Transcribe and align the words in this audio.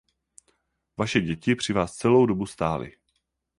Vaše 0.97 1.21
děti 1.21 1.55
při 1.55 1.73
vás 1.73 1.95
celou 1.95 2.25
dobu 2.25 2.45
stály. 2.45 2.91